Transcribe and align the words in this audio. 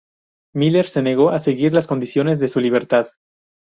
Miller 0.55 0.87
se 0.87 1.03
negó 1.03 1.29
a 1.29 1.37
seguir 1.37 1.73
las 1.73 1.85
condiciones 1.85 2.39
de 2.39 2.47
su 2.49 2.59
libertad. 2.59 3.07